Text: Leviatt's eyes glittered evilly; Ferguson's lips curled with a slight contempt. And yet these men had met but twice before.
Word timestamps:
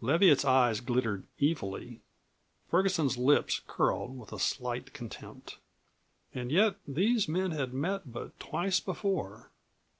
Leviatt's 0.00 0.44
eyes 0.44 0.78
glittered 0.80 1.26
evilly; 1.42 2.02
Ferguson's 2.70 3.18
lips 3.18 3.60
curled 3.66 4.16
with 4.16 4.32
a 4.32 4.38
slight 4.38 4.92
contempt. 4.92 5.58
And 6.32 6.52
yet 6.52 6.76
these 6.86 7.26
men 7.26 7.50
had 7.50 7.74
met 7.74 8.12
but 8.12 8.38
twice 8.38 8.78
before. 8.78 9.50